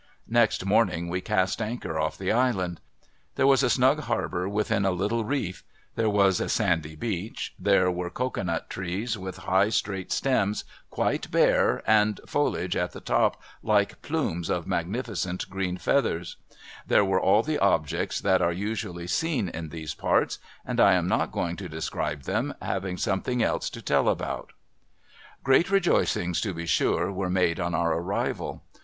[0.27, 2.81] Next morning, we cast anchor off the Island.
[3.35, 7.91] There was a snug harbour within a little reef; there was a sandy beach; there
[7.91, 13.39] were cocoa nut trees with high straight stems, quite bare, and foliage at the top
[13.61, 16.35] like plumes of magnificent green feathers;
[16.87, 21.07] there were all the objects that are usually seen in those parts, and I am
[21.07, 24.53] not going to describe them, having something else to tell about.
[25.45, 28.63] (ireat rejoicings, to be sure, were made on our arrival.